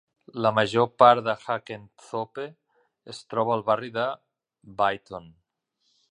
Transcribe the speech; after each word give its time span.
La 0.43 0.51
major 0.59 0.87
part 1.01 1.21
de 1.25 1.33
Hackenthorpe 1.41 2.45
es 3.13 3.19
troba 3.33 3.53
al 3.59 3.65
barri 3.67 3.91
de 4.01 4.07
Beighton. 4.81 5.29